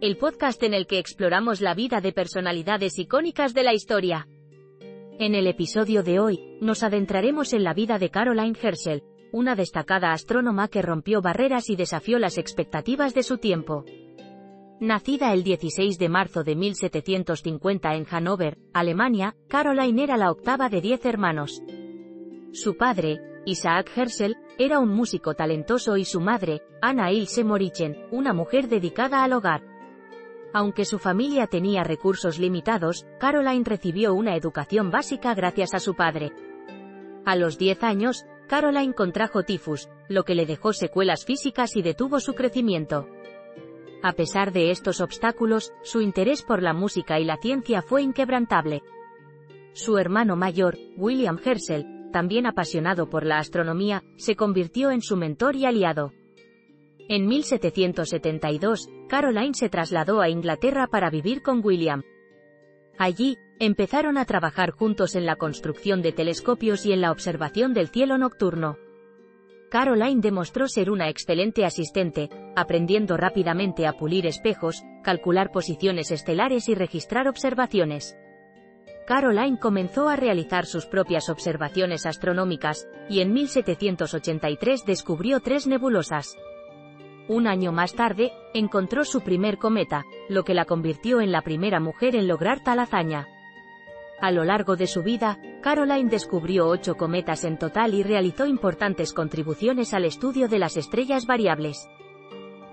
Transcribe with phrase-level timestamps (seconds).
[0.00, 4.28] el podcast en el que exploramos la vida de personalidades icónicas de la historia.
[5.18, 10.12] En el episodio de hoy, nos adentraremos en la vida de Caroline Herschel, una destacada
[10.12, 13.84] astrónoma que rompió barreras y desafió las expectativas de su tiempo.
[14.78, 20.80] Nacida el 16 de marzo de 1750 en Hannover, Alemania, Caroline era la octava de
[20.80, 21.60] diez hermanos.
[22.52, 28.32] Su padre, Isaac Herschel, era un músico talentoso y su madre, Anna Ilse Morichen, una
[28.32, 29.77] mujer dedicada al hogar.
[30.52, 36.32] Aunque su familia tenía recursos limitados, Caroline recibió una educación básica gracias a su padre.
[37.24, 42.18] A los 10 años, Caroline contrajo tifus, lo que le dejó secuelas físicas y detuvo
[42.18, 43.06] su crecimiento.
[44.02, 48.82] A pesar de estos obstáculos, su interés por la música y la ciencia fue inquebrantable.
[49.72, 55.56] Su hermano mayor, William Herschel, también apasionado por la astronomía, se convirtió en su mentor
[55.56, 56.12] y aliado.
[57.08, 62.02] En 1772, Caroline se trasladó a Inglaterra para vivir con William.
[62.98, 67.88] Allí, empezaron a trabajar juntos en la construcción de telescopios y en la observación del
[67.88, 68.76] cielo nocturno.
[69.70, 76.74] Caroline demostró ser una excelente asistente, aprendiendo rápidamente a pulir espejos, calcular posiciones estelares y
[76.74, 78.16] registrar observaciones.
[79.06, 86.36] Caroline comenzó a realizar sus propias observaciones astronómicas, y en 1783 descubrió tres nebulosas.
[87.28, 91.78] Un año más tarde, encontró su primer cometa, lo que la convirtió en la primera
[91.78, 93.28] mujer en lograr tal hazaña.
[94.20, 99.12] A lo largo de su vida, Caroline descubrió ocho cometas en total y realizó importantes
[99.12, 101.86] contribuciones al estudio de las estrellas variables.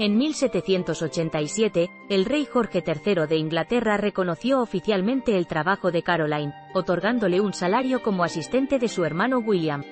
[0.00, 7.40] En 1787, el rey Jorge III de Inglaterra reconoció oficialmente el trabajo de Caroline, otorgándole
[7.40, 9.82] un salario como asistente de su hermano William.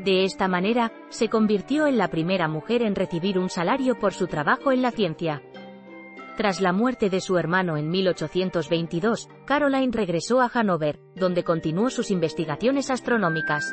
[0.00, 4.26] De esta manera, se convirtió en la primera mujer en recibir un salario por su
[4.26, 5.42] trabajo en la ciencia.
[6.36, 12.10] Tras la muerte de su hermano en 1822, Caroline regresó a Hanover, donde continuó sus
[12.10, 13.72] investigaciones astronómicas.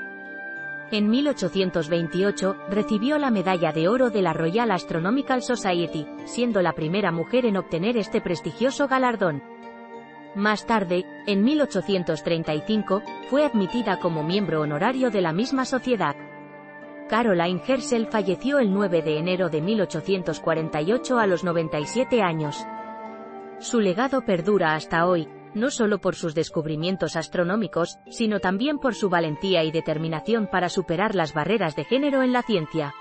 [0.91, 7.11] En 1828, recibió la medalla de oro de la Royal Astronomical Society, siendo la primera
[7.11, 9.41] mujer en obtener este prestigioso galardón.
[10.36, 16.16] Más tarde, en 1835, fue admitida como miembro honorario de la misma sociedad.
[17.09, 22.66] Caroline Herschel falleció el 9 de enero de 1848 a los 97 años.
[23.59, 29.09] Su legado perdura hasta hoy, no solo por sus descubrimientos astronómicos, sino también por su
[29.09, 32.94] valentía y determinación para superar las barreras de género en la ciencia.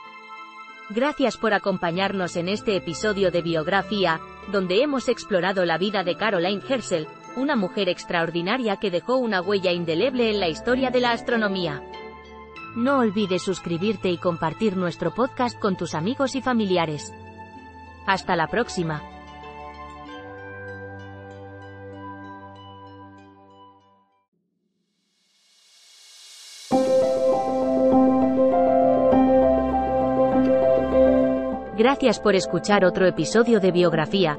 [0.92, 4.20] Gracias por acompañarnos en este episodio de Biografía,
[4.50, 9.72] donde hemos explorado la vida de Caroline Herschel, una mujer extraordinaria que dejó una huella
[9.72, 11.82] indeleble en la historia de la astronomía.
[12.76, 17.12] No olvides suscribirte y compartir nuestro podcast con tus amigos y familiares.
[18.06, 19.02] Hasta la próxima.
[31.80, 34.38] Gracias por escuchar otro episodio de Biografía,